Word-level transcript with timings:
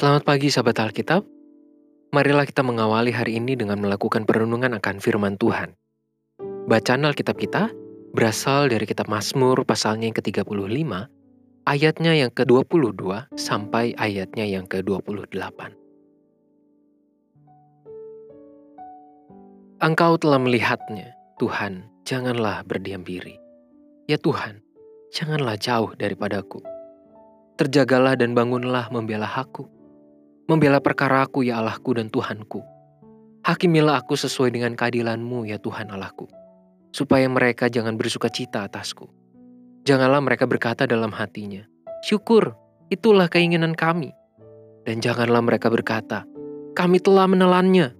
Selamat 0.00 0.24
pagi 0.24 0.48
sahabat 0.48 0.80
Alkitab. 0.80 1.28
Marilah 2.16 2.48
kita 2.48 2.64
mengawali 2.64 3.12
hari 3.12 3.36
ini 3.36 3.52
dengan 3.52 3.84
melakukan 3.84 4.24
perenungan 4.24 4.72
akan 4.80 4.96
firman 4.96 5.36
Tuhan. 5.36 5.76
Bacaan 6.40 7.04
Alkitab 7.04 7.36
kita 7.36 7.68
berasal 8.16 8.72
dari 8.72 8.88
kitab 8.88 9.12
Mazmur 9.12 9.60
pasalnya 9.68 10.08
yang 10.08 10.16
ke-35, 10.16 10.56
ayatnya 11.68 12.16
yang 12.16 12.32
ke-22 12.32 13.28
sampai 13.36 13.92
ayatnya 14.00 14.48
yang 14.48 14.64
ke-28. 14.64 15.36
Engkau 19.84 20.12
telah 20.16 20.40
melihatnya, 20.40 21.12
Tuhan, 21.36 21.84
janganlah 22.08 22.64
berdiam 22.64 23.04
diri. 23.04 23.36
Ya 24.08 24.16
Tuhan, 24.16 24.64
janganlah 25.12 25.60
jauh 25.60 25.92
daripadaku. 26.00 26.64
Terjagalah 27.60 28.16
dan 28.16 28.32
bangunlah 28.32 28.88
membela 28.88 29.28
aku 29.28 29.68
Membela 30.50 30.82
perkara 30.82 31.22
aku 31.22 31.46
ya 31.46 31.62
Allahku 31.62 31.94
dan 31.94 32.10
Tuhanku. 32.10 32.58
Hakimilah 33.46 34.02
aku 34.02 34.18
sesuai 34.18 34.50
dengan 34.50 34.74
keadilanmu 34.74 35.46
ya 35.46 35.62
Tuhan 35.62 35.94
Allahku. 35.94 36.26
Supaya 36.90 37.30
mereka 37.30 37.70
jangan 37.70 37.94
bersuka 37.94 38.26
cita 38.26 38.66
atasku. 38.66 39.06
Janganlah 39.86 40.18
mereka 40.18 40.50
berkata 40.50 40.90
dalam 40.90 41.14
hatinya, 41.14 41.62
Syukur, 42.02 42.58
itulah 42.90 43.30
keinginan 43.30 43.78
kami. 43.78 44.10
Dan 44.82 44.98
janganlah 44.98 45.38
mereka 45.38 45.70
berkata, 45.70 46.26
kami 46.74 46.98
telah 46.98 47.30
menelannya. 47.30 47.94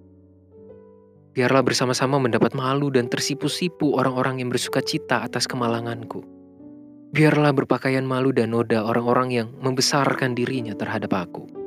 Biarlah 1.31 1.63
bersama-sama 1.63 2.19
mendapat 2.19 2.51
malu 2.51 2.91
dan 2.91 3.07
tersipu-sipu 3.07 3.95
orang-orang 3.95 4.43
yang 4.43 4.51
bersuka 4.51 4.83
cita 4.83 5.23
atas 5.23 5.47
kemalanganku. 5.47 6.19
Biarlah 7.15 7.55
berpakaian 7.55 8.03
malu 8.03 8.35
dan 8.35 8.51
noda 8.51 8.83
orang-orang 8.83 9.31
yang 9.31 9.47
membesarkan 9.63 10.35
dirinya 10.35 10.75
terhadap 10.75 11.15
aku. 11.15 11.60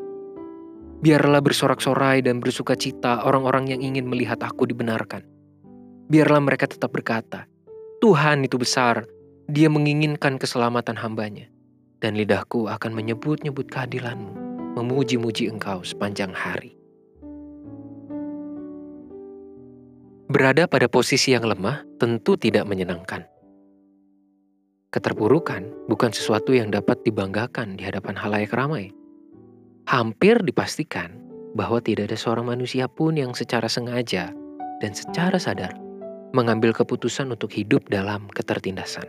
Biarlah 1.05 1.45
bersorak-sorai 1.45 2.25
dan 2.25 2.41
bersuka 2.41 2.73
cita 2.73 3.29
orang-orang 3.29 3.77
yang 3.77 3.85
ingin 3.85 4.09
melihat 4.09 4.41
aku 4.41 4.65
dibenarkan. 4.65 5.21
Biarlah 6.09 6.41
mereka 6.41 6.65
tetap 6.65 6.97
berkata, 6.97 7.45
Tuhan 8.01 8.41
itu 8.49 8.57
besar, 8.57 9.05
dia 9.45 9.69
menginginkan 9.69 10.41
keselamatan 10.41 10.97
hambanya. 10.97 11.45
Dan 12.01 12.17
lidahku 12.17 12.73
akan 12.73 12.97
menyebut-nyebut 12.97 13.69
keadilanmu, 13.69 14.33
memuji-muji 14.81 15.53
engkau 15.53 15.85
sepanjang 15.85 16.33
hari. 16.33 16.73
Berada 20.33 20.65
pada 20.65 20.89
posisi 20.89 21.37
yang 21.37 21.45
lemah 21.45 21.85
tentu 22.01 22.41
tidak 22.41 22.65
menyenangkan. 22.65 23.29
Keterpurukan 24.89 25.69
bukan 25.85 26.17
sesuatu 26.17 26.57
yang 26.57 26.73
dapat 26.73 26.97
dibanggakan 27.05 27.77
di 27.77 27.85
hadapan 27.85 28.17
halayak 28.17 28.57
ramai 28.57 28.89
hampir 29.85 30.41
dipastikan 30.41 31.13
bahwa 31.55 31.79
tidak 31.79 32.11
ada 32.11 32.19
seorang 32.19 32.51
manusia 32.51 32.89
pun 32.89 33.15
yang 33.15 33.37
secara 33.37 33.69
sengaja 33.69 34.33
dan 34.81 34.93
secara 34.93 35.37
sadar 35.39 35.77
mengambil 36.35 36.75
keputusan 36.75 37.31
untuk 37.31 37.53
hidup 37.55 37.87
dalam 37.93 38.27
ketertindasan. 38.35 39.07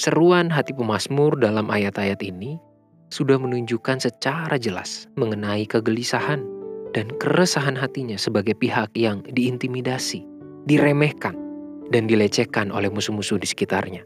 Seruan 0.00 0.48
hati 0.48 0.72
pemazmur 0.72 1.36
dalam 1.36 1.68
ayat-ayat 1.68 2.20
ini 2.24 2.56
sudah 3.12 3.36
menunjukkan 3.36 4.00
secara 4.00 4.56
jelas 4.56 5.08
mengenai 5.20 5.68
kegelisahan 5.68 6.40
dan 6.96 7.12
keresahan 7.20 7.76
hatinya 7.76 8.16
sebagai 8.16 8.56
pihak 8.56 8.92
yang 8.96 9.20
diintimidasi, 9.28 10.24
diremehkan, 10.64 11.36
dan 11.92 12.08
dilecehkan 12.08 12.72
oleh 12.72 12.88
musuh-musuh 12.88 13.36
di 13.36 13.46
sekitarnya. 13.46 14.02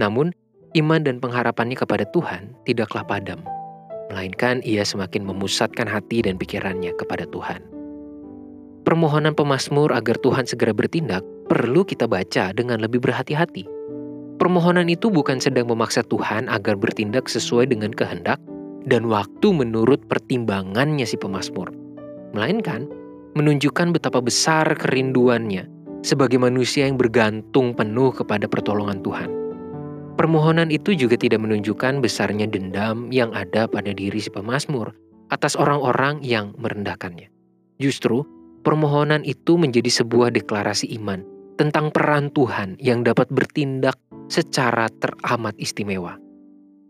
Namun, 0.00 0.32
iman 0.76 1.00
dan 1.04 1.20
pengharapannya 1.20 1.76
kepada 1.76 2.08
Tuhan 2.10 2.56
tidaklah 2.64 3.04
padam 3.04 3.40
melainkan 4.08 4.64
ia 4.64 4.82
semakin 4.84 5.24
memusatkan 5.24 5.84
hati 5.84 6.24
dan 6.24 6.40
pikirannya 6.40 6.96
kepada 6.96 7.28
Tuhan. 7.28 7.60
Permohonan 8.88 9.36
pemazmur 9.36 9.92
agar 9.92 10.16
Tuhan 10.24 10.48
segera 10.48 10.72
bertindak 10.72 11.20
perlu 11.48 11.84
kita 11.84 12.08
baca 12.08 12.56
dengan 12.56 12.80
lebih 12.80 13.04
berhati-hati. 13.04 13.68
Permohonan 14.40 14.88
itu 14.88 15.12
bukan 15.12 15.42
sedang 15.42 15.68
memaksa 15.68 16.00
Tuhan 16.06 16.48
agar 16.48 16.78
bertindak 16.78 17.28
sesuai 17.28 17.68
dengan 17.68 17.92
kehendak 17.92 18.40
dan 18.88 19.04
waktu 19.10 19.52
menurut 19.52 20.00
pertimbangannya 20.08 21.04
si 21.04 21.20
pemazmur, 21.20 21.68
melainkan 22.32 22.88
menunjukkan 23.36 23.92
betapa 23.92 24.24
besar 24.24 24.72
kerinduannya 24.78 25.68
sebagai 26.00 26.40
manusia 26.40 26.88
yang 26.88 26.96
bergantung 26.96 27.76
penuh 27.76 28.14
kepada 28.14 28.48
pertolongan 28.48 29.04
Tuhan. 29.04 29.37
Permohonan 30.18 30.74
itu 30.74 30.98
juga 30.98 31.14
tidak 31.14 31.46
menunjukkan 31.46 32.02
besarnya 32.02 32.50
dendam 32.50 33.06
yang 33.14 33.30
ada 33.38 33.70
pada 33.70 33.94
diri 33.94 34.18
si 34.18 34.26
pemazmur 34.34 34.90
atas 35.30 35.54
orang-orang 35.54 36.18
yang 36.26 36.58
merendahkannya. 36.58 37.30
Justru, 37.78 38.26
permohonan 38.66 39.22
itu 39.22 39.54
menjadi 39.54 39.86
sebuah 39.86 40.34
deklarasi 40.34 40.90
iman 40.98 41.22
tentang 41.54 41.94
peran 41.94 42.34
Tuhan 42.34 42.74
yang 42.82 43.06
dapat 43.06 43.30
bertindak 43.30 43.94
secara 44.26 44.90
teramat 44.98 45.54
istimewa. 45.54 46.18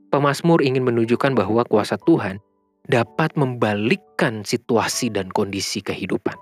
Pemazmur 0.08 0.64
ingin 0.64 0.88
menunjukkan 0.88 1.36
bahwa 1.36 1.68
kuasa 1.68 2.00
Tuhan 2.08 2.40
dapat 2.88 3.36
membalikkan 3.36 4.40
situasi 4.40 5.12
dan 5.12 5.28
kondisi 5.28 5.84
kehidupan. 5.84 6.32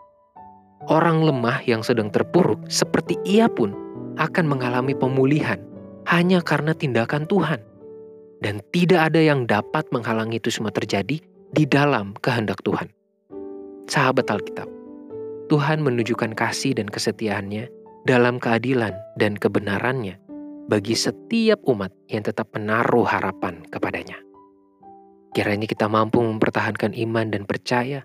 Orang 0.86 1.26
lemah 1.26 1.66
yang 1.66 1.82
sedang 1.82 2.14
terpuruk 2.14 2.62
seperti 2.70 3.18
ia 3.26 3.50
pun 3.50 3.74
akan 4.22 4.46
mengalami 4.46 4.94
pemulihan 4.94 5.58
hanya 6.06 6.42
karena 6.42 6.72
tindakan 6.72 7.26
Tuhan. 7.26 7.60
Dan 8.38 8.60
tidak 8.70 9.12
ada 9.12 9.20
yang 9.20 9.48
dapat 9.48 9.88
menghalangi 9.90 10.38
itu 10.38 10.52
semua 10.52 10.70
terjadi 10.70 11.18
di 11.50 11.64
dalam 11.64 12.12
kehendak 12.20 12.60
Tuhan. 12.62 12.92
Sahabat 13.88 14.28
Alkitab, 14.28 14.68
Tuhan 15.48 15.80
menunjukkan 15.80 16.36
kasih 16.36 16.76
dan 16.76 16.90
kesetiaannya 16.90 17.70
dalam 18.04 18.36
keadilan 18.36 18.92
dan 19.16 19.38
kebenarannya 19.40 20.20
bagi 20.66 20.98
setiap 20.98 21.62
umat 21.70 21.94
yang 22.10 22.26
tetap 22.26 22.50
menaruh 22.54 23.06
harapan 23.06 23.62
kepadanya. 23.70 24.18
Kiranya 25.32 25.68
kita 25.68 25.86
mampu 25.86 26.18
mempertahankan 26.24 26.96
iman 26.96 27.28
dan 27.30 27.46
percaya 27.46 28.02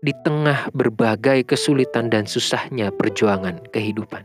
di 0.00 0.16
tengah 0.24 0.72
berbagai 0.72 1.44
kesulitan 1.44 2.08
dan 2.08 2.24
susahnya 2.24 2.88
perjuangan 2.88 3.60
kehidupan. 3.68 4.24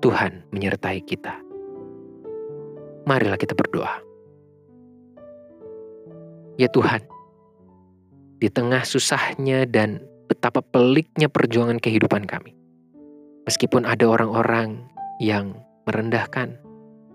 Tuhan 0.00 0.48
menyertai 0.52 1.04
kita. 1.04 1.43
Marilah 3.04 3.36
kita 3.36 3.52
berdoa. 3.52 4.00
Ya 6.56 6.72
Tuhan, 6.72 7.04
di 8.40 8.48
tengah 8.48 8.80
susahnya 8.80 9.68
dan 9.68 10.00
betapa 10.24 10.64
peliknya 10.64 11.28
perjuangan 11.28 11.76
kehidupan 11.76 12.24
kami, 12.24 12.56
meskipun 13.44 13.84
ada 13.84 14.08
orang-orang 14.08 14.88
yang 15.20 15.52
merendahkan 15.84 16.56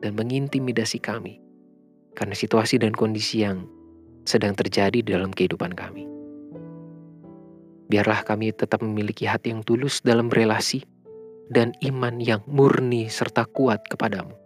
dan 0.05 0.11
mengintimidasi 0.13 1.01
kami 1.01 1.41
karena 2.13 2.37
situasi 2.37 2.77
dan 2.77 2.93
kondisi 2.93 3.41
yang 3.41 3.65
sedang 4.29 4.53
terjadi 4.53 5.01
dalam 5.01 5.33
kehidupan 5.33 5.73
kami. 5.73 6.05
Biarlah 7.89 8.21
kami 8.21 8.53
tetap 8.53 8.85
memiliki 8.85 9.25
hati 9.25 9.49
yang 9.49 9.65
tulus 9.65 10.05
dalam 10.05 10.29
relasi 10.29 10.85
dan 11.49 11.73
iman 11.81 12.21
yang 12.21 12.45
murni 12.45 13.09
serta 13.09 13.49
kuat 13.49 13.81
kepadamu 13.89 14.38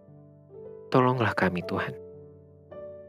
tolonglah 0.94 1.34
kami 1.34 1.66
Tuhan. 1.66 1.98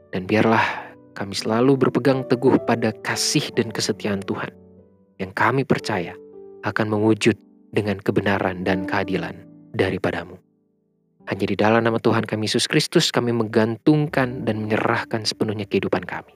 Dan 0.08 0.24
biarlah 0.24 0.64
kami 1.12 1.36
selalu 1.36 1.76
berpegang 1.76 2.24
teguh 2.24 2.56
pada 2.64 2.96
kasih 3.04 3.52
dan 3.52 3.68
kesetiaan 3.68 4.24
Tuhan 4.24 4.48
yang 5.20 5.30
kami 5.36 5.68
percaya 5.68 6.16
akan 6.64 6.96
mewujud 6.96 7.36
dengan 7.76 8.00
kebenaran 8.00 8.64
dan 8.64 8.88
keadilan 8.88 9.36
daripadamu. 9.76 10.40
Hanya 11.28 11.44
di 11.44 11.56
dalam 11.56 11.84
nama 11.84 12.00
Tuhan 12.00 12.24
kami 12.24 12.48
Yesus 12.48 12.64
Kristus 12.64 13.12
kami 13.12 13.36
menggantungkan 13.36 14.48
dan 14.48 14.64
menyerahkan 14.64 15.28
sepenuhnya 15.28 15.68
kehidupan 15.68 16.04
kami. 16.08 16.32